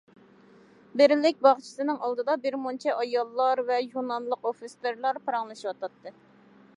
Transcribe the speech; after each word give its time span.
«بىرلىك» 1.01 1.43
باغچىسىنىڭ 1.47 1.99
ئالدىدا 2.07 2.37
بىرمۇنچە 2.45 2.95
ئاياللار 3.03 3.61
ۋە 3.69 3.77
يۇنانلىق 3.83 4.49
ئوفىتسېرلار 4.51 5.21
پاراڭلىشىۋاتاتتى. 5.29 6.19